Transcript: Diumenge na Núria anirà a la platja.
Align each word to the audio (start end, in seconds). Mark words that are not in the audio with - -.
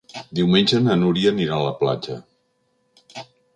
Diumenge 0.37 0.79
na 0.85 0.95
Núria 1.01 1.35
anirà 1.35 1.59
a 1.59 1.67
la 1.67 1.75
platja. 1.83 2.19